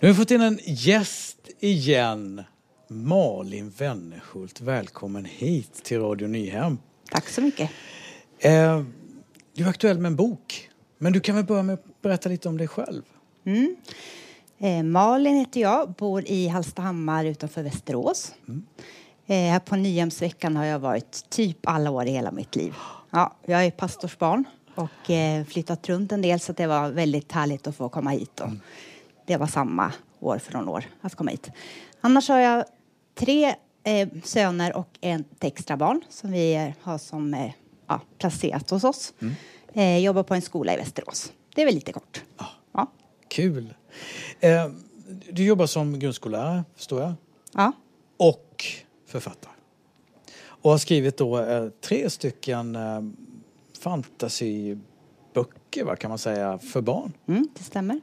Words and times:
Nu 0.00 0.08
har 0.08 0.14
vi 0.14 0.18
fått 0.18 0.30
in 0.30 0.40
en 0.40 0.58
gäst 0.64 1.48
igen. 1.60 2.42
Malin 2.88 3.72
Wennerhult, 3.78 4.60
välkommen 4.60 5.24
hit 5.24 5.84
till 5.84 6.00
Radio 6.00 6.28
Nyhem. 6.28 6.78
Tack 7.10 7.28
så 7.28 7.40
mycket. 7.40 7.70
Eh, 8.38 8.82
du 9.54 9.64
är 9.64 9.68
aktuell 9.68 9.98
med 9.98 10.08
en 10.08 10.16
bok, 10.16 10.70
men 10.98 11.12
du 11.12 11.20
kan 11.20 11.36
väl 11.36 11.44
börja 11.44 11.62
med 11.62 11.74
att 11.74 12.02
berätta 12.02 12.28
lite 12.28 12.48
om 12.48 12.56
dig 12.56 12.68
själv? 12.68 13.02
Mm. 13.44 13.76
Eh, 14.58 14.82
Malin 14.82 15.36
heter 15.36 15.60
jag, 15.60 15.92
bor 15.92 16.24
i 16.26 16.48
Hallstahammar 16.48 17.24
utanför 17.24 17.62
Västerås. 17.62 18.34
Mm. 18.48 18.66
Eh, 19.26 19.52
här 19.52 19.60
på 19.60 19.76
Nyhemsveckan 19.76 20.56
har 20.56 20.64
jag 20.64 20.78
varit 20.78 21.30
typ 21.30 21.58
alla 21.62 21.90
år 21.90 22.06
i 22.06 22.10
hela 22.10 22.30
mitt 22.30 22.56
liv. 22.56 22.74
Ja, 23.10 23.36
jag 23.46 23.64
är 23.64 23.70
pastorsbarn 23.70 24.44
och 24.74 25.10
flyttat 25.48 25.88
runt 25.88 26.12
en 26.12 26.22
del 26.22 26.40
så 26.40 26.52
det 26.52 26.66
var 26.66 26.90
väldigt 26.90 27.32
härligt 27.32 27.66
att 27.66 27.76
få 27.76 27.88
komma 27.88 28.10
hit. 28.10 28.40
Och 28.40 28.46
mm. 28.46 28.60
Det 29.28 29.36
var 29.36 29.46
samma 29.46 29.92
år 30.20 30.38
från 30.38 30.68
år 30.68 30.84
att 31.00 31.14
komma 31.14 31.30
hit. 31.30 31.50
Annars 32.00 32.28
har 32.28 32.38
jag 32.38 32.64
tre 33.14 33.54
eh, 33.84 34.08
söner 34.24 34.76
och 34.76 34.88
ett 35.00 35.44
extra 35.44 35.76
barn 35.76 36.00
som 36.08 36.32
vi 36.32 36.74
har 36.82 36.98
som 36.98 37.34
eh, 37.34 37.52
ja, 37.86 38.00
placerat 38.18 38.70
hos 38.70 38.84
oss. 38.84 39.14
Mm. 39.20 39.34
Eh, 39.72 39.98
jobbar 39.98 40.22
på 40.22 40.34
en 40.34 40.42
skola 40.42 40.74
i 40.74 40.76
Västerås. 40.76 41.32
Det 41.54 41.62
är 41.62 41.66
väl 41.66 41.74
lite 41.74 41.92
kort. 41.92 42.22
Ah, 42.36 42.44
ja. 42.72 42.86
Kul. 43.28 43.74
Eh, 44.40 44.66
du 45.30 45.44
jobbar 45.44 45.66
som 45.66 45.98
grundskollärare, 45.98 46.64
förstår 46.76 47.00
jag? 47.00 47.12
Ja. 47.52 47.72
Och 48.16 48.64
författare. 49.06 49.52
Och 50.40 50.70
har 50.70 50.78
skrivit 50.78 51.16
då 51.16 51.38
eh, 51.38 51.68
tre 51.80 52.10
stycken 52.10 52.76
eh, 52.76 53.00
fantasyböcker, 53.80 55.84
vad 55.84 55.98
kan 55.98 56.08
man 56.08 56.18
säga, 56.18 56.58
för 56.58 56.80
barn. 56.80 57.12
Mm, 57.26 57.48
det 57.58 57.64
stämmer. 57.64 58.00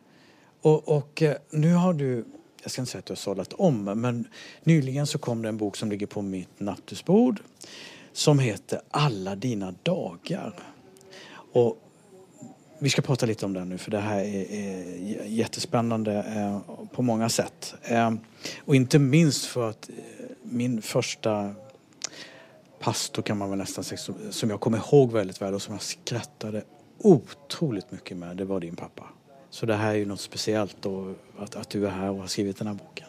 Och, 0.65 0.87
och, 0.87 1.21
eh, 1.21 1.37
nu 1.49 1.73
har 1.73 1.93
du, 1.93 2.25
jag 2.63 2.71
ska 2.71 2.81
inte 2.81 2.91
säga 2.91 2.99
att 2.99 3.05
du 3.05 3.11
har 3.11 3.15
sållat 3.15 3.53
om, 3.53 3.83
men 3.83 4.27
nyligen 4.63 5.07
så 5.07 5.17
kom 5.17 5.41
det 5.41 5.49
en 5.49 5.57
bok 5.57 5.77
som 5.77 5.89
ligger 5.89 6.07
på 6.07 6.21
mitt 6.21 6.59
nattduksbord 6.59 7.39
som 8.13 8.39
heter 8.39 8.81
Alla 8.91 9.35
dina 9.35 9.73
dagar. 9.83 10.53
Och 11.53 11.77
vi 12.79 12.89
ska 12.89 13.01
prata 13.01 13.25
lite 13.25 13.45
om 13.45 13.53
den 13.53 13.69
nu 13.69 13.77
för 13.77 13.91
det 13.91 13.99
här 13.99 14.19
är, 14.19 14.51
är 14.51 15.25
jättespännande 15.25 16.13
eh, 16.13 16.59
på 16.91 17.01
många 17.01 17.29
sätt. 17.29 17.75
Eh, 17.83 18.13
och 18.59 18.75
inte 18.75 18.99
minst 18.99 19.45
för 19.45 19.69
att 19.69 19.89
eh, 19.89 19.95
min 20.43 20.81
första 20.81 21.53
pastor 22.79 23.21
kan 23.21 23.37
man 23.37 23.49
väl 23.49 23.59
nästan 23.59 23.83
säga 23.83 23.99
som 24.29 24.49
jag 24.49 24.59
kommer 24.59 24.77
ihåg 24.77 25.11
väldigt 25.11 25.41
väl 25.41 25.53
och 25.53 25.61
som 25.61 25.73
jag 25.73 25.81
skrattade 25.81 26.63
otroligt 26.97 27.91
mycket 27.91 28.17
med, 28.17 28.37
det 28.37 28.45
var 28.45 28.59
din 28.59 28.75
pappa. 28.75 29.03
Så 29.55 29.65
det 29.65 29.75
här 29.75 29.89
är 29.89 29.95
ju 29.95 30.05
något 30.05 30.19
speciellt 30.19 30.75
då, 30.81 31.13
att, 31.39 31.55
att 31.55 31.69
du 31.69 31.87
är 31.87 31.91
här 31.91 32.09
och 32.09 32.17
har 32.17 32.27
skrivit 32.27 32.57
den 32.57 32.67
här 32.67 32.73
boken. 32.73 33.07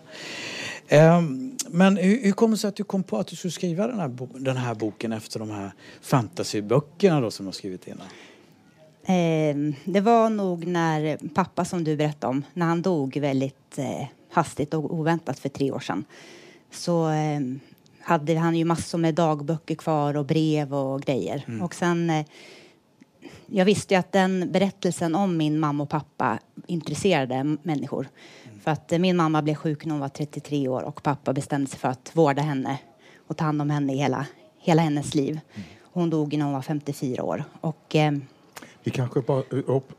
Um, 1.18 1.56
men 1.68 1.96
hur, 1.96 2.22
hur 2.22 2.32
kom 2.32 2.50
det 2.50 2.56
sig 2.56 2.68
att 2.68 2.76
du 2.76 2.84
kom 2.84 3.02
på 3.02 3.18
att 3.18 3.26
du 3.26 3.36
skulle 3.36 3.52
skriva 3.52 3.86
den 3.86 4.00
här, 4.00 4.10
den 4.38 4.56
här 4.56 4.74
boken 4.74 5.12
efter 5.12 5.38
de 5.38 5.50
här 5.50 5.70
fantasyböckerna 6.00 7.20
då 7.20 7.30
som 7.30 7.46
du 7.46 7.48
har 7.48 7.52
skrivit 7.52 7.88
innan? 7.88 8.06
Eh, 9.02 9.74
det 9.84 10.00
var 10.00 10.30
nog 10.30 10.66
när 10.66 11.18
pappa, 11.34 11.64
som 11.64 11.84
du 11.84 11.96
berättade 11.96 12.30
om, 12.30 12.44
när 12.54 12.66
han 12.66 12.82
dog 12.82 13.16
väldigt 13.16 13.78
eh, 13.78 14.06
hastigt 14.30 14.74
och 14.74 14.94
oväntat 14.94 15.38
för 15.38 15.48
tre 15.48 15.72
år 15.72 15.80
sedan. 15.80 16.04
Så 16.70 17.10
eh, 17.10 17.40
hade 18.00 18.38
han 18.38 18.56
ju 18.56 18.64
massor 18.64 18.98
med 18.98 19.14
dagböcker 19.14 19.74
kvar 19.74 20.16
och 20.16 20.24
brev 20.26 20.74
och 20.74 21.02
grejer. 21.02 21.44
Mm. 21.48 21.62
Och 21.62 21.74
sen 21.74 22.10
eh, 22.10 22.26
jag 23.46 23.64
visste 23.64 23.94
ju 23.94 24.00
att 24.00 24.12
den 24.12 24.52
berättelsen 24.52 25.14
om 25.14 25.36
min 25.36 25.58
mamma 25.60 25.82
och 25.82 25.88
pappa 25.88 26.38
intresserade 26.66 27.56
människor. 27.62 28.08
Mm. 28.44 28.60
För 28.60 28.70
att 28.70 28.92
eh, 28.92 28.98
min 28.98 29.16
mamma 29.16 29.42
blev 29.42 29.54
sjuk 29.54 29.84
när 29.84 29.92
hon 29.92 30.00
var 30.00 30.08
33 30.08 30.68
år 30.68 30.82
och 30.82 31.02
pappa 31.02 31.32
bestämde 31.32 31.70
sig 31.70 31.78
för 31.78 31.88
att 31.88 32.10
vårda 32.12 32.42
henne 32.42 32.78
och 33.26 33.36
ta 33.36 33.44
hand 33.44 33.62
om 33.62 33.70
henne 33.70 33.94
i 33.94 33.96
hela, 33.96 34.26
hela 34.58 34.82
hennes 34.82 35.14
liv. 35.14 35.40
Mm. 35.54 35.66
Hon 35.82 36.10
dog 36.10 36.38
när 36.38 36.44
hon 36.44 36.54
var 36.54 36.62
54 36.62 37.22
år. 37.22 37.44
Och, 37.60 37.96
eh, 37.96 38.12
vi 38.82 38.90
kanske 38.90 39.20
bara, 39.20 39.42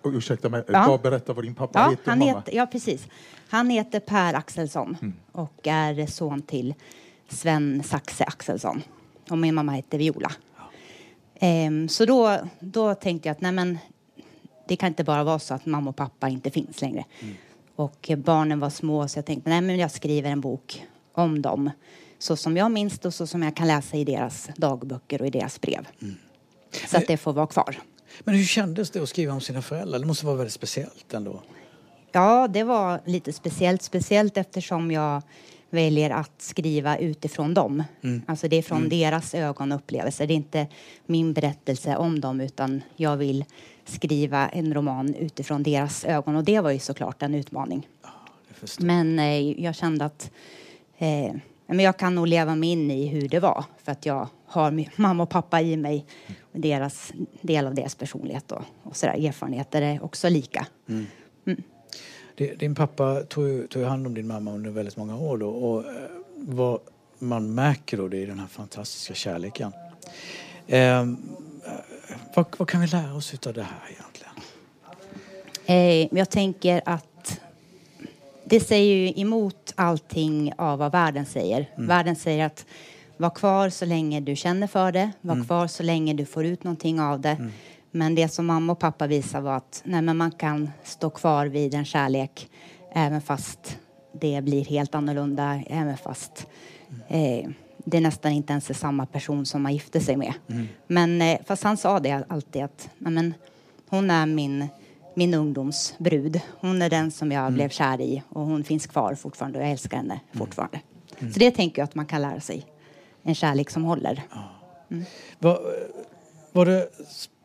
ursäkta 0.04 0.50
mig, 0.50 0.64
ja. 0.68 0.88
bara 0.88 0.98
berätta 0.98 1.34
vad 1.34 1.46
din 1.46 1.56
pappa 1.56 1.80
ja, 1.80 1.90
heter. 1.90 2.10
Han 2.10 2.22
heter 2.22 2.56
ja, 2.56 2.66
precis. 2.66 3.08
Han 3.50 3.70
heter 3.70 4.00
Per 4.00 4.34
Axelsson 4.34 4.98
mm. 5.02 5.14
och 5.32 5.68
är 5.68 6.08
son 6.08 6.42
till 6.42 6.74
Sven 7.30 7.84
Saxe 7.84 8.24
Axelsson. 8.24 8.82
Och 9.30 9.38
min 9.38 9.56
mamma 9.56 9.72
heter 9.72 9.98
Viola. 9.98 10.32
Um, 11.42 11.90
så 11.90 12.06
då, 12.06 12.40
då 12.60 12.96
tänkte 12.96 13.30
jag 13.30 13.34
att 13.34 13.42
nej 13.42 13.52
men, 13.52 13.78
det 14.68 14.76
kan 14.76 14.88
inte 14.88 15.04
bara 15.04 15.24
vara 15.24 15.40
så 15.40 15.54
att 15.54 15.66
mamma 15.66 15.90
och 15.90 15.96
pappa 15.96 16.30
inte 16.30 16.52
finns 16.52 16.82
längre. 16.82 17.06
Mm. 17.20 17.36
Och 17.76 18.12
barnen 18.18 18.60
var 18.60 18.70
små 18.70 19.08
så 19.08 19.18
jag 19.18 19.26
tänkte 19.26 19.50
nej 19.50 19.62
men 19.62 19.78
jag 19.78 19.92
skriver 19.92 20.30
en 20.30 20.42
bok 20.42 20.84
om 21.14 21.42
dem. 21.42 21.72
Så 22.20 22.36
som 22.36 22.58
jag 22.58 22.72
minns 22.72 23.00
det 23.00 23.08
och 23.08 23.14
så 23.14 23.28
som 23.28 23.44
jag 23.44 23.56
kan 23.56 23.68
läsa 23.68 23.98
i 23.98 24.04
deras 24.04 24.50
dagböcker 24.56 25.22
och 25.22 25.28
i 25.28 25.30
deras 25.30 25.62
brev. 25.62 25.88
Mm. 26.02 26.16
Så 26.88 26.98
att 26.98 27.08
det 27.08 27.18
får 27.18 27.34
vara 27.34 27.48
kvar. 27.48 27.78
Men 28.20 28.36
hur 28.36 28.44
kändes 28.44 28.92
det 28.92 29.04
att 29.04 29.10
skriva 29.10 29.34
om 29.34 29.42
sina 29.42 29.62
föräldrar? 29.62 30.00
Det 30.00 30.06
måste 30.06 30.26
vara 30.26 30.36
väldigt 30.36 30.54
speciellt 30.54 31.14
ändå. 31.14 31.42
Ja, 32.12 32.48
det 32.48 32.64
var 32.64 33.02
lite 33.06 33.34
speciellt. 33.34 33.82
Speciellt 33.82 34.38
eftersom 34.38 34.92
jag 34.92 35.22
väljer 35.70 36.10
att 36.10 36.42
skriva 36.42 36.98
utifrån 36.98 37.54
dem. 37.54 37.84
Mm. 38.04 38.22
Alltså 38.28 38.48
det 38.48 38.56
är 38.56 38.62
från 38.62 38.78
mm. 38.78 38.90
deras 38.90 39.34
ögon 39.34 39.72
och 39.72 39.78
upplevelser. 39.78 40.28
Det 40.28 40.34
är 40.34 40.36
inte 40.36 40.68
min 41.06 41.34
berättelse 41.34 41.96
om 41.96 42.20
dem 42.20 42.42
utan 42.42 42.82
jag 42.96 43.18
vill 43.18 43.46
skriva 43.86 44.50
en 44.50 44.74
roman 44.74 45.16
utifrån 45.16 45.64
deras 45.64 46.06
ögon 46.06 46.36
och 46.36 46.44
det 46.44 46.60
var 46.60 46.72
ju 46.72 46.80
såklart 46.80 47.24
en 47.24 47.36
utmaning. 47.36 47.88
Ja, 48.04 48.10
men 48.80 49.20
eh, 49.20 49.62
jag 49.62 49.76
kände 49.76 50.06
att 50.06 50.32
eh, 50.98 51.36
men 51.68 51.80
jag 51.80 51.98
kan 51.98 52.16
nog 52.16 52.28
leva 52.28 52.56
mig 52.56 52.70
in 52.70 52.92
i 52.92 53.08
hur 53.08 53.30
det 53.30 53.40
var 53.40 53.66
för 53.84 53.92
att 53.92 54.06
jag 54.06 54.28
har 54.46 54.86
mamma 55.02 55.24
och 55.24 55.30
pappa 55.30 55.62
i 55.62 55.78
mig. 55.78 56.06
Och 56.42 56.60
deras 56.60 57.14
del 57.42 57.68
av 57.68 57.76
deras 57.76 57.96
personlighet 57.96 58.52
och, 58.52 58.62
och 58.84 58.96
sådär. 58.96 59.26
Erfarenheter 59.28 59.82
är 59.82 60.04
också 60.04 60.30
lika. 60.30 60.68
Mm. 60.90 61.06
Din 62.38 62.76
pappa 62.76 63.24
tog, 63.24 63.70
tog 63.70 63.84
hand 63.84 64.08
om 64.08 64.14
din 64.14 64.28
mamma 64.28 64.52
under 64.52 64.72
väldigt 64.72 64.98
många 64.98 65.18
år 65.18 65.38
då 65.38 65.50
och 65.50 65.86
eh, 65.86 65.92
vad 66.36 66.80
man 67.20 67.56
märker 67.56 67.98
då 67.98 68.08
det 68.08 68.24
är 68.24 68.28
den 68.28 68.40
här 68.40 68.48
fantastiska 68.48 69.14
kärleken. 69.14 69.72
Eh, 70.68 71.06
vad, 72.36 72.46
vad, 72.58 72.68
kan 72.68 72.82
vi 72.82 72.88
lära 72.88 73.16
oss 73.16 73.34
av 73.48 73.54
det 73.54 73.64
här 73.64 73.90
egentligen? 73.90 74.34
Eh, 75.66 76.18
jag 76.18 76.30
tänker 76.30 76.82
att 76.86 77.42
det 78.44 78.60
säger 78.60 78.96
ju 78.96 79.22
emot 79.22 79.74
allting 79.76 80.54
av 80.58 80.80
vad 80.80 80.92
världen 80.92 81.26
säger. 81.26 81.70
Mm. 81.76 81.88
Världen 81.88 82.16
säger 82.16 82.46
att 82.46 82.66
var 83.18 83.30
kvar 83.30 83.70
så 83.70 83.86
länge 83.86 84.20
du 84.20 84.36
känner 84.36 84.68
för 84.68 84.92
det, 84.92 85.12
var 85.22 85.34
mm. 85.34 85.46
kvar 85.46 85.68
så 85.68 85.84
länge 85.84 86.14
du 86.14 86.26
får 86.26 86.46
ut 86.46 86.64
någonting 86.64 87.00
av 87.00 87.20
det. 87.20 87.30
Mm. 87.30 87.52
Men 87.92 88.16
det 88.16 88.28
som 88.28 88.46
mamma 88.46 88.74
och 88.74 88.80
pappa 88.80 89.08
visade 89.08 89.44
var 89.44 89.58
att 89.58 89.82
nej, 89.86 90.02
men 90.02 90.18
man 90.18 90.32
kan 90.32 90.70
stå 90.84 91.10
kvar 91.10 91.46
vid 91.46 91.74
en 91.74 91.86
kärlek 91.86 92.50
även 92.94 93.22
fast 93.22 93.78
det 94.12 94.42
blir 94.44 94.66
helt 94.66 94.96
annorlunda, 94.96 95.62
även 95.68 95.98
fast 95.98 96.48
eh, 97.08 97.50
det 97.78 98.00
nästan 98.00 98.32
inte 98.32 98.54
ens 98.54 98.70
är 98.70 98.74
samma 98.74 99.06
person 99.06 99.46
som 99.46 99.62
man 99.62 99.74
gifte 99.74 100.00
sig 100.00 100.18
med. 100.18 100.34
Mm. 100.50 100.68
Men 100.88 101.22
eh, 101.22 101.40
fast 101.46 101.64
han 101.64 101.78
sa 101.78 102.00
det 102.00 102.24
alltid 102.28 102.64
att 102.64 102.90
nej, 102.98 103.14
men, 103.14 103.34
hon 103.90 104.10
är 104.10 104.26
min, 104.26 104.68
min 105.14 105.34
ungdomsbrud. 105.34 106.42
Hon 106.60 106.82
är 106.82 106.90
den 106.90 107.12
som 107.12 107.32
jag 107.32 107.42
mm. 107.42 107.54
blev 107.54 107.70
kär 107.70 108.02
i 108.02 108.24
och 108.30 108.46
hon 108.46 108.64
finns 108.64 108.88
kvar 108.88 109.16
fortfarande 109.16 109.60
och 109.60 109.66
jag 109.66 109.72
älskar 109.72 109.98
henne 109.98 110.20
mm. 110.34 110.46
fortfarande. 110.46 110.80
Mm. 111.20 111.34
Så 111.34 111.40
det 111.40 111.52
tänker 111.52 111.82
jag 111.82 111.84
att 111.84 111.96
man 111.96 112.06
kan 112.06 112.22
lära 112.22 112.40
sig. 112.40 112.66
En 113.24 113.36
kärlek 113.36 113.70
som 113.70 113.84
håller. 113.84 114.24
Mm. 114.92 115.06
Var, 115.40 115.60
var 116.52 116.66
det 116.66 116.90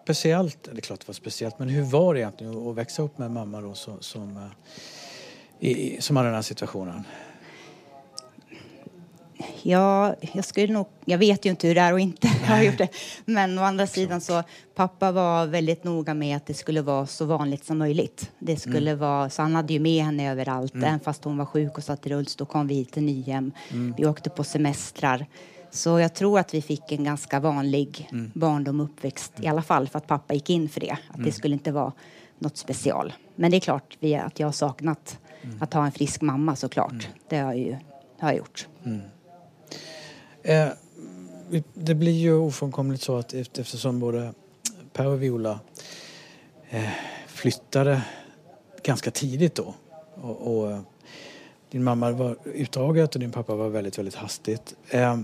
speciellt, 0.03 0.63
det 0.63 0.79
är 0.79 0.81
klart 0.81 1.01
det 1.01 1.09
var 1.09 1.15
speciellt, 1.15 1.59
men 1.59 1.69
hur 1.69 1.83
var 1.83 2.15
det 2.15 2.21
egentligen 2.21 2.69
att 2.69 2.77
växa 2.77 3.03
upp 3.03 3.19
med 3.19 3.27
en 3.27 3.33
mamma 3.33 3.61
då 3.61 3.75
som, 3.75 3.97
som, 4.01 4.37
eh, 4.37 5.69
i, 5.69 5.97
som 6.01 6.17
hade 6.17 6.29
den 6.29 6.35
här 6.35 6.43
situationen? 6.43 7.05
Ja, 9.63 10.15
jag 10.33 10.45
skulle 10.45 10.73
nog, 10.73 10.87
jag 11.05 11.19
vet 11.19 11.47
ju 11.47 11.51
inte 11.51 11.69
hur 11.69 11.75
det 11.75 11.81
är 11.81 11.93
och 11.93 12.01
inte 12.01 12.29
har 12.45 12.63
gjort 12.63 12.79
det. 12.79 12.89
Men 13.25 13.59
å 13.59 13.63
andra 13.63 13.87
sidan 13.87 14.21
så, 14.21 14.43
pappa 14.75 15.13
var 15.13 15.47
väldigt 15.47 15.85
noga 15.85 16.15
med 16.15 16.37
att 16.37 16.47
det 16.47 16.55
skulle 16.55 16.83
vara 16.83 17.07
så 17.07 17.25
vanligt 17.25 17.65
som 17.65 17.79
möjligt. 17.79 18.31
Det 18.39 18.57
skulle 18.57 18.91
mm. 18.91 19.01
vara, 19.01 19.31
så 19.31 19.43
han 19.43 19.55
hade 19.55 19.73
ju 19.73 19.81
med 19.81 20.05
henne 20.05 20.31
överallt. 20.31 20.75
Mm. 20.75 20.89
Även 20.89 21.01
fast 21.01 21.25
hon 21.25 21.39
var 21.39 21.47
sjuk 21.47 21.79
och 21.79 21.85
satt 21.85 22.07
i 22.07 22.11
rullstol 22.11 22.47
kom 22.47 22.67
vi 22.67 22.85
till 22.85 23.03
Nyhem. 23.03 23.53
Mm. 23.71 23.95
Vi 23.99 24.07
åkte 24.07 24.31
på 24.31 24.45
semestrar. 24.45 25.27
Så 25.75 26.01
jag 26.01 26.15
tror 26.15 26.39
att 26.39 26.55
vi 26.55 26.63
fick 26.63 26.93
en 26.93 27.05
ganska 27.05 27.41
vanlig 27.41 28.09
mm. 28.13 28.31
barndom 28.35 28.81
uppväxt 28.81 29.33
i 29.41 29.47
alla 29.47 29.63
fall 29.63 29.89
för 29.89 29.99
att 29.99 30.07
pappa 30.07 30.35
gick 30.35 30.51
in 30.51 30.69
för 30.69 30.81
det. 30.81 30.99
Att 31.09 31.17
mm. 31.17 31.27
det 31.27 31.33
skulle 31.33 31.55
inte 31.55 31.73
vara 31.73 31.93
något 32.39 32.57
special. 32.57 33.13
Men 33.35 33.51
det 33.51 33.57
är 33.57 33.61
klart 33.61 33.97
att 34.25 34.41
jag 34.41 34.47
har 34.47 34.53
saknat 34.53 35.19
mm. 35.43 35.63
att 35.63 35.75
ha 35.75 35.87
en 35.87 35.93
frisk 35.93 36.21
mamma 36.21 36.57
såklart. 36.57 36.91
Mm. 36.91 37.05
Det 37.29 37.37
har 37.37 37.53
jag 37.53 37.59
ju 37.59 37.77
har 38.19 38.29
jag 38.29 38.39
gjort. 38.39 38.69
Mm. 38.85 39.01
Eh, 40.43 40.69
det 41.75 41.95
blir 41.95 42.13
ju 42.13 42.35
ofrånkomligt 42.35 43.03
så 43.03 43.17
att 43.17 43.35
eftersom 43.35 44.01
både 44.01 44.33
Per 44.93 45.07
och 45.07 45.23
Viola 45.23 45.61
eh, 46.71 46.89
flyttade 47.27 48.03
ganska 48.83 49.11
tidigt 49.11 49.55
då 49.55 49.75
och, 50.15 50.57
och 50.57 50.79
din 51.71 51.85
mamma 51.85 52.11
var 52.11 52.37
utdraget 52.45 53.15
och 53.15 53.21
din 53.21 53.33
pappa 53.33 53.55
var 53.55 53.69
väldigt, 53.69 53.99
väldigt 53.99 54.15
hastigt. 54.15 54.75
Eh, 54.89 55.19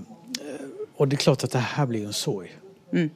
och 0.99 1.09
det 1.09 1.15
är 1.15 1.19
klart 1.19 1.45
att 1.45 1.51
det 1.51 1.59
här 1.59 1.87
blir 1.87 2.07
en 2.07 2.13
sorg. 2.13 2.59
Mm. 2.93 3.11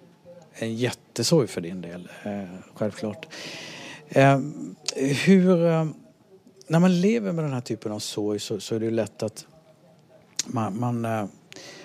En 0.54 0.74
jättesorg 0.74 1.48
för 1.48 1.60
din 1.60 1.80
del, 1.80 2.08
eh, 2.24 2.44
självklart. 2.74 3.26
Eh, 4.08 4.40
hur, 4.96 5.66
eh, 5.66 5.86
när 6.66 6.78
man 6.78 7.00
lever 7.00 7.32
med 7.32 7.44
den 7.44 7.52
här 7.52 7.60
typen 7.60 7.92
av 7.92 7.98
sorg 7.98 8.38
så, 8.38 8.60
så 8.60 8.74
är 8.74 8.80
det 8.80 8.90
lätt 8.90 9.22
att 9.22 9.46
man, 10.46 10.80
man, 10.80 11.04
eh, 11.04 11.24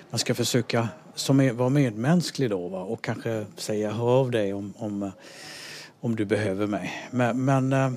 man 0.09 0.19
ska 0.19 0.35
försöka 0.35 0.89
som 1.15 1.39
är, 1.39 1.53
vara 1.53 1.69
medmänsklig 1.69 2.49
då 2.49 2.67
va? 2.67 2.81
och 2.81 3.03
kanske 3.03 3.45
säga 3.55 3.91
hör 3.91 4.19
av 4.19 4.31
dig 4.31 4.53
om, 4.53 4.73
om, 4.77 5.11
om 5.99 6.15
du 6.15 6.25
behöver 6.25 6.67
mig. 6.67 6.93
Men, 7.11 7.45
men 7.45 7.73
eh, 7.73 7.91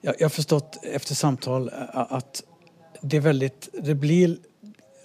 jag, 0.00 0.14
jag 0.18 0.24
har 0.24 0.30
förstått 0.30 0.78
efter 0.82 1.14
samtal 1.14 1.68
eh, 1.68 2.12
att 2.12 2.42
det 3.00 3.16
är 3.16 3.20
väldigt, 3.20 3.68
det 3.72 3.94
blir 3.94 4.38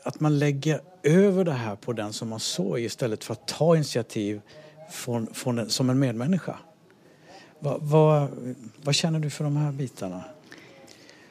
att 0.05 0.19
man 0.19 0.39
lägger 0.39 0.81
över 1.03 1.43
det 1.43 1.51
här 1.53 1.75
på 1.75 1.93
den 1.93 2.13
som 2.13 2.31
har 2.31 2.39
sorg 2.39 2.83
istället 2.83 3.23
för 3.23 3.33
att 3.33 3.47
ta 3.47 3.75
initiativ 3.75 4.41
från, 4.89 5.27
från 5.33 5.69
som 5.69 5.89
en 5.89 5.99
medmänniska. 5.99 6.59
Va, 7.59 7.77
va, 7.81 8.27
vad 8.83 8.95
känner 8.95 9.19
du 9.19 9.29
för 9.29 9.43
de 9.43 9.57
här 9.57 9.71
bitarna? 9.71 10.23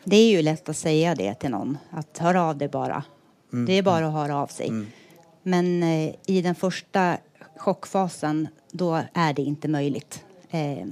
Det 0.05 0.17
är 0.17 0.31
ju 0.31 0.43
lätt 0.43 0.69
att 0.69 0.77
säga 0.77 1.15
det 1.15 1.35
till 1.35 1.51
någon, 1.51 1.79
att 1.91 2.19
höra 2.19 2.43
av 2.43 2.57
dig 2.59 2.69
bara. 2.69 3.05
Mm. 3.53 3.67
Det 3.67 3.73
är 3.73 3.83
bara 3.83 4.07
att 4.07 4.13
höra 4.13 4.37
av 4.37 4.47
sig. 4.47 4.69
Mm. 4.69 4.87
Men 5.43 5.83
eh, 5.83 6.15
i 6.27 6.43
den 6.43 6.55
första 6.55 7.17
chockfasen, 7.57 8.49
då 8.71 9.03
är 9.15 9.33
det 9.33 9.43
inte 9.43 9.69
möjligt. 9.69 10.25
Eh, 10.51 10.87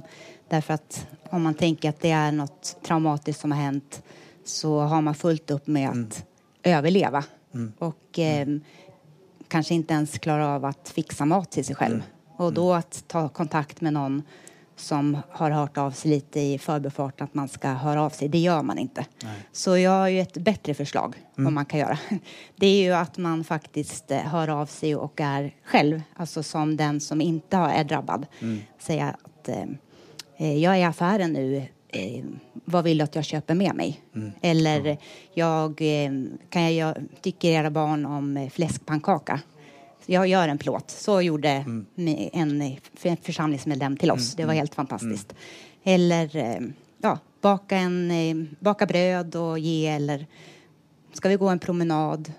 därför 0.49 0.73
att 0.73 1.07
om 1.29 1.41
man 1.43 1.53
tänker 1.53 1.89
att 1.89 1.99
det 1.99 2.11
är 2.11 2.31
något 2.31 2.75
traumatiskt 2.83 3.41
som 3.41 3.51
har 3.51 3.59
hänt 3.59 4.03
så 4.45 4.79
har 4.79 5.01
man 5.01 5.15
fullt 5.15 5.51
upp 5.51 5.67
med 5.67 5.89
att 5.89 5.95
Mm. 5.95 6.11
överleva. 6.63 7.23
Och 7.79 8.19
eh, 8.19 8.47
kanske 9.47 9.73
inte 9.73 9.93
ens 9.93 10.17
klara 10.17 10.47
av 10.47 10.65
att 10.65 10.89
fixa 10.89 11.25
mat 11.25 11.51
till 11.51 11.65
sig 11.65 11.75
själv. 11.75 11.95
Mm. 11.95 12.05
Och 12.37 12.53
då 12.53 12.73
att 12.73 13.03
ta 13.07 13.29
kontakt 13.29 13.81
med 13.81 13.93
någon 13.93 14.23
som 14.75 15.17
har 15.29 15.51
hört 15.51 15.77
av 15.77 15.91
sig 15.91 16.11
lite 16.11 16.39
i 16.39 16.57
förbifart 16.57 17.21
att 17.21 17.33
man 17.33 17.47
ska 17.47 17.69
höra 17.69 18.03
av 18.03 18.09
sig. 18.09 18.29
Det 18.29 18.37
gör 18.37 18.63
man 18.63 18.77
inte. 18.77 19.05
Så 19.51 19.77
jag 19.77 19.91
har 19.91 20.07
ju 20.07 20.19
ett 20.19 20.37
bättre 20.37 20.73
förslag 20.73 21.15
vad 21.35 21.53
man 21.53 21.65
kan 21.65 21.79
göra. 21.79 21.97
Det 22.55 22.67
är 22.67 22.83
ju 22.83 22.91
att 22.91 23.17
man 23.17 23.43
faktiskt 23.43 24.11
eh, 24.11 24.17
hör 24.17 24.47
av 24.47 24.65
sig 24.65 24.95
och 24.95 25.21
är 25.21 25.55
själv, 25.63 26.01
alltså 26.15 26.43
som 26.43 26.77
den 26.77 26.99
som 26.99 27.21
inte 27.21 27.57
är 27.57 27.83
drabbad. 27.83 28.25
Säga 28.79 29.15
att 29.23 29.49
eh, 29.49 29.63
eh, 30.37 30.57
jag 30.57 30.73
är 30.73 30.79
i 30.79 30.83
affären 30.83 31.33
nu, 31.33 31.67
eh, 31.93 32.23
vad 32.65 32.83
vill 32.83 32.97
du 32.97 33.03
att 33.03 33.15
jag 33.15 33.25
köper 33.25 33.55
med 33.55 33.75
mig? 33.75 34.01
Eller 34.41 34.97
jag, 35.33 35.81
eh, 35.81 36.11
kan 36.49 36.75
jag, 36.75 36.95
tycker 37.21 37.51
era 37.51 37.69
barn 37.71 38.05
om 38.05 38.37
eh, 38.37 38.49
fläskpannkaka? 38.49 39.39
Jag 40.05 40.27
gör 40.27 40.47
en 40.47 40.57
plåt. 40.57 40.89
Så 40.91 41.21
gjorde 41.21 41.65
mi- 41.95 42.29
en 42.33 42.75
församlingsmedlem 43.21 43.97
till 43.97 44.11
oss. 44.11 44.35
Det 44.35 44.45
var 44.45 44.53
helt 44.53 44.75
fantastiskt. 44.75 45.35
Eller 45.83 46.35
eh, 46.35 46.59
ja, 47.01 47.19
baka, 47.41 47.77
en, 47.77 48.55
baka 48.59 48.85
bröd 48.85 49.35
och 49.35 49.59
ge 49.59 49.87
eller 49.87 50.25
ska 51.13 51.29
vi 51.29 51.35
gå 51.35 51.49
en 51.49 51.59
promenad? 51.59 52.31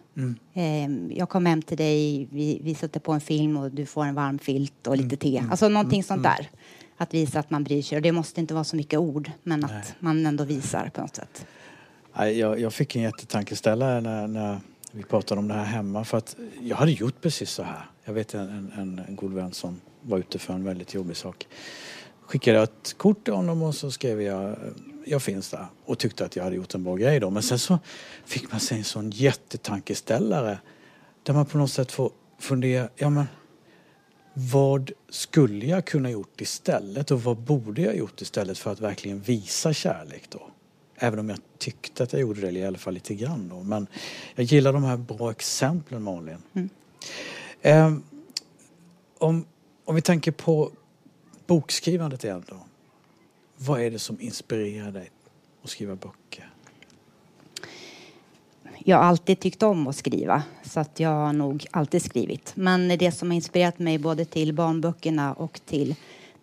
Eh, 0.54 1.16
jag 1.18 1.28
kommer 1.28 1.50
hem 1.50 1.62
till 1.62 1.76
dig, 1.76 2.28
vi, 2.30 2.60
vi 2.62 2.74
sätter 2.74 3.00
på 3.00 3.12
en 3.12 3.20
film 3.20 3.56
och 3.56 3.70
du 3.70 3.86
får 3.86 4.04
en 4.04 4.14
varm 4.14 4.38
filt 4.38 4.86
och 4.86 4.96
lite 4.96 5.16
te. 5.16 5.42
Alltså 5.50 5.68
någonting 5.68 6.02
sånt 6.02 6.22
där. 6.22 6.50
Att 6.96 7.14
visa 7.14 7.38
att 7.38 7.50
man 7.50 7.64
bryr 7.64 7.82
sig. 7.82 7.96
Och 7.96 8.02
det 8.02 8.12
måste 8.12 8.40
inte 8.40 8.54
vara 8.54 8.64
så 8.64 8.76
mycket 8.76 8.98
ord, 8.98 9.30
men 9.42 9.64
att 9.64 9.94
man 9.98 10.26
ändå 10.26 10.44
visar 10.44 10.90
på 10.94 11.00
något 11.00 11.16
sätt. 11.16 11.46
Nej, 12.18 12.38
Jag, 12.38 12.60
jag 12.60 12.72
fick 12.72 12.96
en 12.96 13.02
jättetankeställare 13.02 14.00
när, 14.00 14.26
när 14.26 14.60
vi 14.92 15.02
pratade 15.02 15.38
om 15.38 15.48
det 15.48 15.54
här 15.54 15.64
hemma. 15.64 16.04
För 16.04 16.18
att 16.18 16.36
jag 16.60 16.76
hade 16.76 16.92
gjort 16.92 17.20
precis 17.20 17.50
så 17.50 17.62
här. 17.62 17.86
Jag 18.04 18.12
vet 18.12 18.34
en, 18.34 18.72
en, 18.76 19.02
en 19.08 19.16
god 19.16 19.32
vän 19.32 19.52
som 19.52 19.80
var 20.02 20.18
ute 20.18 20.38
för 20.38 20.54
en 20.54 20.64
väldigt 20.64 20.94
jobbig 20.94 21.16
sak. 21.16 21.46
Skickade 22.20 22.56
jag 22.56 22.64
ett 22.64 22.94
kort 22.96 23.24
till 23.24 23.34
honom 23.34 23.62
och 23.62 23.74
så 23.74 23.90
skrev 23.90 24.22
jag 24.22 24.56
jag 25.06 25.22
finns 25.22 25.50
där 25.50 25.66
och 25.84 25.98
tyckte 25.98 26.24
att 26.24 26.36
jag 26.36 26.44
hade 26.44 26.56
gjort 26.56 26.74
en 26.74 26.84
bra 26.84 26.96
grej 26.96 27.20
då. 27.20 27.30
Men 27.30 27.42
sen 27.42 27.58
så 27.58 27.78
fick 28.24 28.50
man 28.50 28.60
sig 28.60 28.78
en 28.78 28.84
sån 28.84 29.10
jättetankeställare 29.10 30.58
där 31.22 31.34
man 31.34 31.46
på 31.46 31.58
något 31.58 31.70
sätt 31.70 31.92
får 31.92 32.10
fundera, 32.38 32.88
ja 32.96 33.10
men 33.10 33.26
vad 34.34 34.90
skulle 35.08 35.66
jag 35.66 35.84
kunna 35.84 36.10
gjort 36.10 36.40
istället 36.40 37.10
och 37.10 37.22
vad 37.22 37.36
borde 37.36 37.82
jag 37.82 37.96
gjort 37.96 38.20
istället 38.20 38.58
för 38.58 38.72
att 38.72 38.80
verkligen 38.80 39.20
visa 39.20 39.72
kärlek 39.72 40.30
då? 40.30 40.50
Även 40.96 41.18
om 41.18 41.28
jag 41.28 41.38
tyckte 41.58 42.02
att 42.02 42.12
jag 42.12 42.22
gjorde 42.22 42.40
det 42.40 42.50
i 42.50 42.64
alla 42.64 42.78
fall 42.78 42.94
lite 42.94 43.14
grann 43.14 43.48
då. 43.48 43.62
Men 43.62 43.86
jag 44.34 44.44
gillar 44.44 44.72
de 44.72 44.84
här 44.84 44.96
bra 44.96 45.30
exemplen 45.30 46.02
Malin. 46.02 46.42
Eh, 47.62 47.94
om, 49.18 49.46
om 49.84 49.94
vi 49.94 50.02
tänker 50.02 50.32
på 50.32 50.70
bokskrivandet 51.46 52.24
igen 52.24 52.44
då. 52.48 52.56
Vad 53.56 53.80
är 53.80 53.90
det 53.90 53.98
som 53.98 54.20
inspirerar 54.20 54.92
dig 54.92 55.10
att 55.62 55.70
skriva 55.70 55.96
böcker? 55.96 56.53
Jag 58.86 59.02
alltid 59.02 59.40
tyckt 59.40 59.62
om 59.62 59.86
att 59.86 59.96
skriva, 59.96 60.42
så 60.62 60.80
att 60.80 61.00
jag 61.00 61.10
har 61.10 61.32
nog 61.32 61.66
alltid 61.70 62.02
skrivit. 62.02 62.52
Men 62.56 62.88
det 62.88 63.12
som 63.12 63.30
har 63.30 63.36
inspirerat 63.36 63.78
mig 63.78 63.98
både 63.98 64.24
till 64.24 64.52
barnböckerna 64.52 65.32
och 65.32 65.60
till 65.66 65.94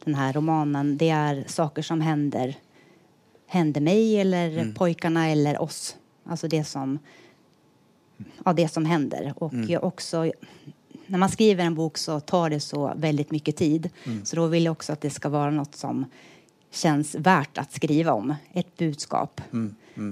den 0.03 0.15
här 0.15 0.33
romanen, 0.33 0.97
det 0.97 1.09
är 1.09 1.43
saker 1.47 1.81
som 1.81 2.01
händer, 2.01 2.55
händer 3.47 3.81
mig 3.81 4.19
eller 4.19 4.73
pojkarna 4.73 5.29
eller 5.29 5.61
oss. 5.61 5.95
Alltså 6.23 6.47
det 6.47 6.63
som, 6.63 6.99
ja, 8.45 8.53
det 8.53 8.67
som 8.67 8.85
händer. 8.85 9.33
Och 9.37 9.53
jag 9.53 9.83
också, 9.83 10.31
när 11.07 11.17
man 11.17 11.29
skriver 11.29 11.63
en 11.65 11.75
bok 11.75 11.97
så 11.97 12.19
tar 12.19 12.49
det 12.49 12.59
så 12.59 12.93
väldigt 12.95 13.31
mycket 13.31 13.55
tid. 13.55 13.89
Så 14.23 14.35
då 14.35 14.47
vill 14.47 14.65
jag 14.65 14.71
också 14.71 14.93
att 14.93 15.01
det 15.01 15.09
ska 15.09 15.29
vara 15.29 15.51
något 15.51 15.75
som 15.75 16.05
känns 16.71 17.15
värt 17.15 17.57
att 17.57 17.71
skriva 17.73 18.13
om. 18.13 18.35
Ett 18.53 18.77
budskap. 18.77 19.41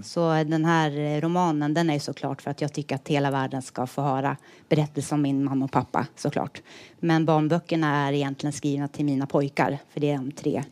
Så 0.03 0.43
den 0.43 0.65
här 0.65 1.21
romanen 1.21 1.73
den 1.73 1.89
är 1.89 1.99
såklart 1.99 2.41
för 2.41 2.51
att 2.51 2.61
jag 2.61 2.73
tycker 2.73 2.95
att 2.95 3.07
hela 3.07 3.31
världen 3.31 3.61
ska 3.61 3.87
få 3.87 4.01
höra 4.01 4.37
berättelser 4.69 5.15
om 5.15 5.21
min 5.21 5.43
mamma 5.43 5.65
och 5.65 5.71
pappa 5.71 6.07
såklart. 6.15 6.61
Men 6.99 7.25
barnböckerna 7.25 8.07
är 8.07 8.13
egentligen 8.13 8.53
skrivna 8.53 8.87
till 8.87 9.05
mina 9.05 9.27
pojkar 9.27 9.77
för 9.89 9.99
det 9.99 10.11
är 10.11 10.17
de 10.17 10.31
tre, 10.31 10.63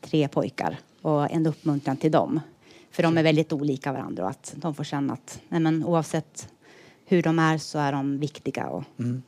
tre 0.00 0.28
pojkar 0.28 0.78
och 1.02 1.30
en 1.30 1.46
uppmuntran 1.46 1.96
till 1.96 2.12
dem. 2.12 2.40
För 2.90 3.02
de 3.02 3.18
är 3.18 3.22
väldigt 3.22 3.52
olika 3.52 3.92
varandra 3.92 4.24
och 4.24 4.30
att 4.30 4.54
de 4.56 4.74
får 4.74 4.84
känna 4.84 5.12
att 5.12 5.40
nej 5.48 5.60
men, 5.60 5.84
oavsett 5.84 6.48
hur 7.08 7.22
de 7.22 7.38
är 7.38 7.58
så 7.58 7.78
är 7.78 7.92
de 7.92 8.18
viktiga. 8.20 8.66
Och, 8.66 8.84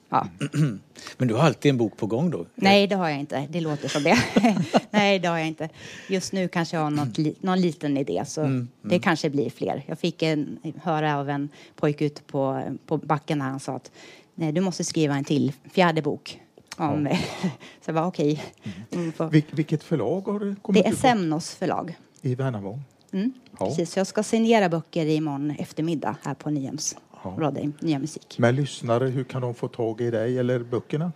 ja. 0.09 0.27
Men 1.19 1.29
du 1.29 1.35
har 1.35 1.43
alltid 1.43 1.71
en 1.71 1.77
bok 1.79 1.97
på 1.97 2.07
gång 2.07 2.31
då? 2.31 2.47
Nej, 2.55 2.87
det 2.87 2.97
har 2.97 3.09
jag 3.09 3.19
inte. 3.21 3.47
Det 3.51 3.61
låter 3.61 3.89
som 3.89 4.03
det. 4.03 4.19
Nej, 4.91 5.19
det 5.19 5.29
har 5.29 5.39
jag 5.39 5.47
inte. 5.49 5.69
Just 6.09 6.33
nu 6.33 6.49
kanske 6.49 6.77
jag 6.77 6.83
har 6.83 6.91
något 6.91 7.19
li- 7.19 7.37
någon 7.41 7.61
liten 7.61 7.97
idé, 7.97 8.23
så 8.27 8.67
det 8.83 8.99
kanske 8.99 9.31
blir 9.31 9.51
fler. 9.51 9.83
Jag 9.87 9.99
fick 9.99 10.23
en, 10.23 10.59
höra 10.83 11.19
av 11.19 11.31
en 11.31 11.49
pojke 11.77 12.05
ute 12.05 12.23
på, 12.23 12.63
på 12.87 12.97
backen 12.97 13.39
när 13.39 13.47
han 13.51 13.61
sa 13.61 13.77
att 13.77 13.91
Nej, 14.35 14.53
du 14.53 14.61
måste 14.61 14.85
skriva 14.85 15.15
en 15.17 15.25
till, 15.25 15.53
fjärde 15.73 16.03
bok. 16.03 16.41
Om, 16.77 17.09
så 17.81 17.89
jag 17.89 17.95
bara 17.95 18.07
okej. 18.07 18.43
Mm, 18.91 19.13
får- 19.13 19.29
Vil, 19.31 19.43
vilket 19.51 19.83
förlag 19.83 20.21
har 20.29 20.39
du 20.41 20.55
kommit 20.57 20.83
Det 20.85 20.89
är? 20.91 20.95
Semnos 20.95 21.55
förlag. 21.55 21.99
I 22.23 22.35
Värnamo? 22.35 22.81
Mm, 23.13 23.33
Ja. 23.59 23.67
precis. 23.67 23.91
Så 23.93 23.99
jag 24.01 24.07
ska 24.07 24.23
signera 24.23 24.69
böcker 24.69 25.07
imorgon 25.07 25.51
eftermiddag 25.51 26.17
här 26.23 26.35
på 26.35 26.51
Nyhems 26.51 26.97
Ja. 27.23 27.37
Radio, 27.39 27.73
Nya 27.81 27.99
Musik. 27.99 28.39
Men 28.39 28.57
lyssnare, 28.57 29.05
hur 29.09 29.25
kan 29.25 29.43
de 29.43 29.55
få 29.55 29.69
tag 29.69 30.01
i 30.01 30.11
dig 30.11 30.39
eller 30.39 30.59
böckerna? 30.59 31.13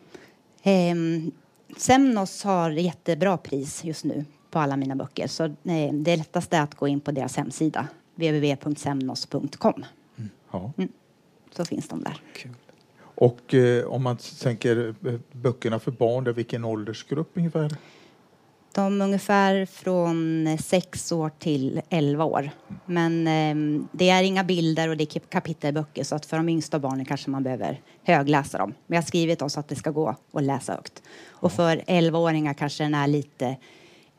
Ehm, 0.62 1.30
Semnos 1.76 2.44
har 2.44 2.70
jättebra 2.70 3.36
pris 3.36 3.84
just 3.84 4.04
nu 4.04 4.24
på 4.50 4.58
alla 4.58 4.76
mina 4.76 4.96
böcker. 4.96 5.26
Så 5.26 5.44
eh, 5.44 5.92
det 5.92 6.16
lättaste 6.16 6.56
är 6.56 6.62
att 6.62 6.74
gå 6.74 6.88
in 6.88 7.00
på 7.00 7.12
deras 7.12 7.36
hemsida, 7.36 7.88
www.semnos.com. 8.14 9.84
Ja. 10.50 10.72
Så 11.56 11.64
finns 11.64 11.88
de 11.88 12.02
där. 12.02 12.20
Kul. 12.32 12.54
Och 13.14 13.54
eh, 13.54 13.84
om 13.86 14.02
man 14.02 14.16
tänker 14.42 14.94
eh, 15.06 15.14
böckerna 15.32 15.78
för 15.78 15.90
barn, 15.90 16.24
där 16.24 16.32
vilken 16.32 16.64
åldersgrupp 16.64 17.30
ungefär? 17.34 17.76
De 18.74 19.00
är 19.00 19.04
ungefär 19.04 19.66
från 19.66 20.48
6 20.58 21.12
år 21.12 21.30
till 21.38 21.80
11 21.88 22.24
år. 22.24 22.50
Men 22.86 23.26
ehm, 23.26 23.88
det 23.92 24.10
är 24.10 24.22
inga 24.22 24.44
bilder 24.44 24.88
och 24.88 24.96
det 24.96 25.16
är 25.16 25.20
kapitelböcker 25.20 26.04
så 26.04 26.14
att 26.14 26.26
för 26.26 26.36
de 26.36 26.48
yngsta 26.48 26.78
barnen 26.78 27.04
kanske 27.04 27.30
man 27.30 27.42
behöver 27.42 27.80
högläsa 28.02 28.58
dem. 28.58 28.74
Men 28.86 28.96
jag 28.96 29.02
har 29.02 29.06
skrivit 29.06 29.42
oss 29.42 29.58
att 29.58 29.68
det 29.68 29.76
ska 29.76 29.90
gå 29.90 30.16
att 30.32 30.42
läsa 30.42 30.72
högt. 30.72 31.02
Och 31.28 31.52
för 31.52 31.76
11-åringar 31.76 32.54
kanske 32.54 32.84
den 32.84 32.94
är 32.94 33.06
lite 33.06 33.56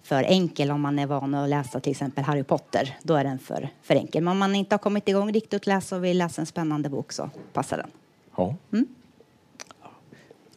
för 0.04 0.24
enkel 0.24 0.72
om 0.72 0.82
man 0.82 1.00
är 1.00 1.06
van 1.06 1.34
att 1.34 1.50
läsa 1.50 1.80
till 1.80 1.92
exempel 1.92 2.24
Harry 2.24 2.44
Potter. 2.44 2.98
Då 3.04 3.16
är 3.16 3.24
den 3.24 3.40
för, 3.40 3.70
för 3.82 3.96
enkel. 3.96 4.24
Men 4.24 4.32
om 4.32 4.38
man 4.38 4.56
inte 4.56 4.74
har 4.74 4.80
kommit 4.80 5.08
igång 5.08 5.34
riktigt 5.34 5.54
att 5.54 5.68
läsa 5.68 5.96
och 5.96 6.04
vill 6.04 6.18
läsa 6.18 6.42
en 6.42 6.46
spännande 6.46 6.90
bok 6.90 7.12
så 7.12 7.30
passar 7.54 7.78
den. 7.78 7.90
Ja. 8.36 8.56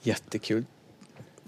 Jättekul. 0.03 0.65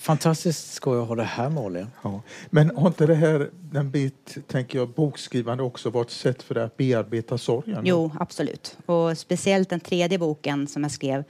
Fantastiskt 0.01 0.73
skoj 0.73 1.01
att 1.01 1.09
ha 1.09 1.15
det 1.15 1.23
här 1.23 1.51
Malin. 1.51 1.87
Ja. 2.03 2.23
Men 2.51 2.77
har 2.77 2.87
inte 2.87 3.07
det 3.07 3.15
här, 3.15 3.51
den 3.53 3.91
bit, 3.91 4.39
tänker 4.47 4.79
jag, 4.79 4.89
bokskrivande 4.89 5.63
också 5.63 5.91
varit 5.91 6.09
ett 6.09 6.15
sätt 6.15 6.43
för 6.43 6.55
dig 6.55 6.65
att 6.65 6.77
bearbeta 6.77 7.39
sorgen? 7.39 7.83
Jo, 7.85 8.11
absolut. 8.19 8.79
Och 8.87 9.19
speciellt 9.19 9.69
den 9.69 9.81
tredje 9.81 10.19
boken 10.19 10.67
som 10.67 10.83
jag 10.83 10.93
skrev 10.93 11.25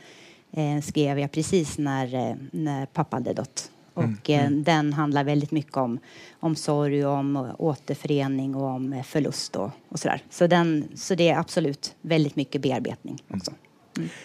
eh, 0.52 0.80
skrev 0.82 1.18
jag 1.18 1.32
precis 1.32 1.78
när, 1.78 2.14
eh, 2.14 2.36
när 2.52 2.86
pappa 2.86 3.16
hade 3.16 3.32
dött. 3.32 3.70
Och 3.94 4.30
eh, 4.30 4.50
den 4.50 4.92
handlar 4.92 5.24
väldigt 5.24 5.50
mycket 5.50 5.76
om, 5.76 5.98
om 6.40 6.56
sorg, 6.56 7.06
och 7.06 7.12
om 7.12 7.54
återförening 7.58 8.54
och 8.54 8.68
om 8.68 8.92
eh, 8.92 9.02
förlust 9.02 9.56
och, 9.56 9.70
och 9.88 9.98
sådär. 9.98 10.22
Så, 10.30 10.46
den, 10.46 10.88
så 10.94 11.14
det 11.14 11.28
är 11.28 11.38
absolut 11.38 11.94
väldigt 12.00 12.36
mycket 12.36 12.62
bearbetning 12.62 13.22
också. 13.34 13.52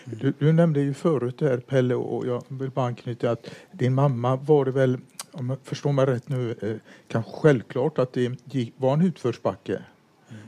Du, 0.05 0.33
du 0.39 0.53
nämnde 0.53 0.79
ju 0.81 0.93
förut 0.93 1.37
där 1.37 1.57
Pelle 1.57 1.95
och 1.95 2.27
jag 2.27 2.43
vill 2.47 2.69
bara 2.71 2.85
anknyta 2.85 3.31
att 3.31 3.49
din 3.71 3.93
mamma 3.93 4.35
var 4.35 4.65
det 4.65 4.71
väl, 4.71 4.97
om 5.31 5.49
jag 5.49 5.57
förstår 5.63 5.91
mig 5.91 6.05
rätt 6.05 6.29
nu, 6.29 6.55
eh, 6.61 6.75
kanske 7.07 7.31
självklart 7.31 7.99
att 7.99 8.13
det 8.13 8.31
gick, 8.45 8.73
var 8.77 8.93
en 8.93 9.01
utförsbacke. 9.01 9.81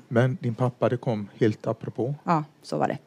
Men 0.08 0.38
din 0.42 0.56
pappa 0.56 0.90
det 0.90 0.98
kom 0.98 1.30
helt 1.40 1.68
apropå 1.68 2.16
Ja, 2.24 2.44
så 2.64 2.78
var 2.78 2.88
det. 2.88 2.98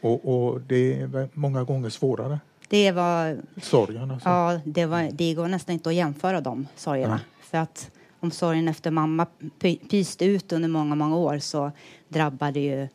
och, 0.00 0.48
och 0.52 0.60
det 0.60 1.00
är 1.00 1.28
många 1.32 1.64
gånger 1.64 1.88
svårare. 1.88 2.40
Det 2.68 2.92
var 2.92 3.38
Sorgen 3.62 4.10
alltså. 4.10 4.28
Ja, 4.28 4.60
det, 4.64 4.86
var, 4.86 5.08
det 5.12 5.34
går 5.34 5.48
nästan 5.48 5.72
inte 5.72 5.88
att 5.88 5.94
jämföra 5.94 6.40
de 6.40 6.66
sorgerna. 6.76 7.14
Nej. 7.14 7.24
För 7.40 7.58
att 7.58 7.90
om 8.20 8.30
sorgen 8.30 8.68
efter 8.68 8.90
mamma 8.90 9.26
py- 9.60 9.88
pyste 9.90 10.24
ut 10.24 10.52
under 10.52 10.68
många, 10.68 10.94
många 10.94 11.16
år 11.16 11.38
så 11.38 11.72
drabbade 12.08 12.60
ju 12.60 12.88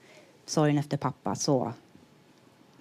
sorgen 0.46 0.77
efter 0.77 0.98
pappa 0.98 1.36
så 1.36 1.74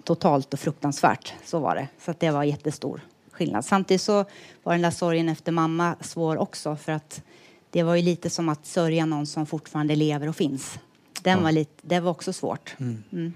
totalt 0.05 0.53
och 0.53 0.59
fruktansvärt. 0.59 1.33
Så 1.45 1.59
var 1.59 1.75
det. 1.75 1.87
Så 1.99 2.13
det 2.19 2.31
var 2.31 2.43
jättestor 2.43 3.01
skillnad. 3.31 3.65
Samtidigt 3.65 4.01
så 4.01 4.25
var 4.63 4.73
den 4.73 4.81
där 4.81 4.91
sorgen 4.91 5.29
efter 5.29 5.51
mamma 5.51 5.95
svår 6.01 6.37
också 6.37 6.75
för 6.75 6.91
att 6.91 7.21
det 7.69 7.83
var 7.83 7.95
ju 7.95 8.01
lite 8.01 8.29
som 8.29 8.49
att 8.49 8.65
sörja 8.65 9.05
någon 9.05 9.25
som 9.25 9.45
fortfarande 9.45 9.95
lever 9.95 10.29
och 10.29 10.35
finns. 10.35 10.79
Den 11.21 11.43
var 11.43 11.51
lite, 11.51 11.73
det 11.81 11.99
var 11.99 12.11
också 12.11 12.33
svårt. 12.33 12.75
Mm. 12.79 13.33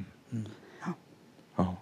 Ja. 1.56 1.76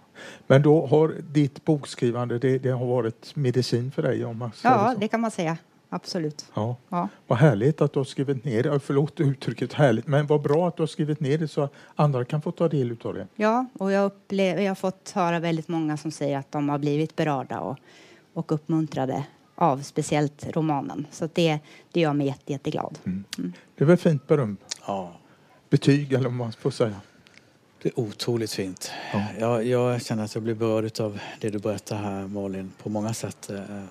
Men 0.47 0.61
då 0.61 0.85
har 0.85 1.15
ditt 1.31 1.65
bokskrivande 1.65 2.39
det, 2.39 2.57
det 2.57 2.69
har 2.69 2.85
varit 2.85 3.35
medicin 3.35 3.91
för 3.91 4.01
dig? 4.01 4.25
Om 4.25 4.37
man 4.37 4.51
Ja, 4.63 4.95
det 4.99 5.07
kan 5.07 5.21
man 5.21 5.31
säga. 5.31 5.57
Absolut. 5.89 6.45
Ja. 6.53 6.75
Ja. 6.89 7.07
Vad 7.27 7.39
härligt 7.39 7.81
att 7.81 7.93
du 7.93 7.99
har 7.99 8.03
skrivit 8.03 8.45
ner 8.45 8.63
det. 8.63 8.79
Förlåt 8.79 9.19
uttrycket 9.19 9.73
härligt, 9.73 10.07
men 10.07 10.27
vad 10.27 10.41
bra 10.41 10.67
att 10.67 10.77
du 10.77 10.81
har 10.81 10.87
skrivit 10.87 11.19
ner 11.19 11.37
det 11.37 11.47
så 11.47 11.61
att 11.61 11.73
andra 11.95 12.25
kan 12.25 12.41
få 12.41 12.51
ta 12.51 12.67
del 12.67 12.97
av 13.03 13.13
det. 13.13 13.27
Ja, 13.35 13.65
och 13.79 13.91
jag, 13.91 14.05
upplever, 14.05 14.61
jag 14.61 14.69
har 14.69 14.75
fått 14.75 15.11
höra 15.15 15.39
väldigt 15.39 15.67
många 15.67 15.97
som 15.97 16.11
säger 16.11 16.37
att 16.37 16.51
de 16.51 16.69
har 16.69 16.77
blivit 16.77 17.15
berörda 17.15 17.59
och, 17.59 17.77
och 18.33 18.51
uppmuntrade 18.51 19.23
av 19.55 19.81
speciellt 19.81 20.47
romanen. 20.55 21.07
Så 21.11 21.25
att 21.25 21.35
det, 21.35 21.59
det 21.91 21.99
gör 21.99 22.13
mig 22.13 22.27
jätte, 22.27 22.51
jätteglad. 22.51 22.99
Det 23.75 23.83
är 23.83 23.85
väl 23.85 23.97
fint 23.97 24.27
beröm? 24.27 24.57
Ja, 24.87 25.11
Betyg 25.69 26.13
eller 26.13 26.23
vad 26.23 26.33
man 26.33 26.51
får 26.51 26.71
säga. 26.71 27.01
det 27.81 27.89
är 27.89 27.99
otroligt 27.99 28.51
fint. 28.51 28.91
Ja. 29.13 29.25
Jag, 29.39 29.65
jag 29.65 30.01
känner 30.01 30.23
att 30.23 30.35
jag 30.35 30.43
blir 30.43 30.55
berörd 30.55 30.99
av 30.99 31.19
det 31.41 31.49
du 31.49 31.59
berättar 31.59 31.95
här 31.97 32.27
Malin 32.27 32.71
på 32.83 32.89
många 32.89 33.13
sätt. 33.13 33.49
Eh, 33.49 33.83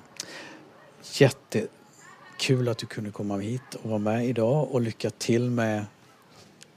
Jättekul 2.37 2.69
att 2.69 2.79
du 2.79 2.87
kunde 2.87 3.11
komma 3.11 3.37
hit 3.39 3.75
och 3.83 3.91
vara 3.91 3.99
med 3.99 4.27
idag 4.27 4.69
och 4.73 4.81
lycka 4.81 5.11
till 5.11 5.51
med 5.51 5.85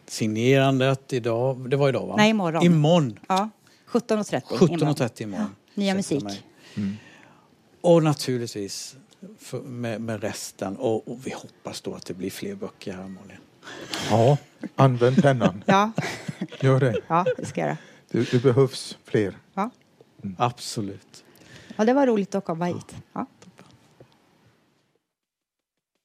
signerandet 0.08 1.14
idag. 1.14 1.70
Det 1.70 1.76
var 1.78 1.90
idag 1.90 2.08
va? 2.08 2.16
Nej, 2.18 2.30
imorgon. 2.30 2.64
Imorgon. 2.64 3.20
Ja, 3.28 3.50
17.30. 3.88 4.42
17.30 4.42 5.24
imorgon. 5.24 5.56
Nya 5.74 5.96
Ursäkta 6.00 6.26
musik. 6.26 6.44
mig. 6.76 6.98
Och 7.82 8.04
naturligtvis 8.04 8.96
för, 9.40 9.60
med, 9.62 10.02
med 10.02 10.22
resten. 10.22 10.76
Och, 10.78 11.08
och 11.08 11.28
vi 11.28 11.32
hoppas 11.32 11.82
då 11.82 11.94
att 11.94 12.06
det 12.06 12.14
blir 12.14 12.30
fler 12.30 12.56
böcker 12.56 12.94
här 12.94 13.04
Malin. 13.08 13.38
Ja, 14.10 14.38
använd 14.76 15.22
pennan. 15.22 15.64
Ja, 15.68 15.92
Gör 16.62 16.80
det. 16.80 16.96
ja, 17.08 17.26
det 17.38 17.46
ska 17.46 17.62
jag 17.62 17.78
göra. 18.14 18.42
Behövs 18.44 18.98
fler. 19.04 19.38
Ja. 19.54 19.70
Absolut. 20.38 21.24
ja, 21.76 21.86
det 21.86 21.94
var 21.94 22.08
roligt 22.08 22.36
att 22.36 22.46
komma 22.46 22.66
hit. 22.66 22.96
Ja. 23.14 23.26